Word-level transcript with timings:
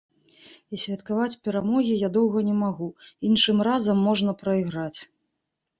І 0.75 0.79
святкаваць 0.83 1.37
перамогі 1.47 1.91
я 2.07 2.11
доўга 2.17 2.39
не 2.49 2.55
магу, 2.65 2.91
іншым 3.31 3.57
разам 3.69 3.97
можна 4.11 4.31
прайграць. 4.45 4.99